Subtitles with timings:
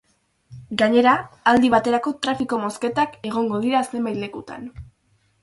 [0.81, 1.11] Gainera,
[1.51, 4.69] aldi baterako trafiko-mozketak egongo dira zenbait lekutan.